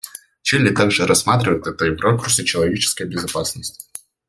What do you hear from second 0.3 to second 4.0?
Чили также рассматривает это и в ракурсе человеческой безопасности.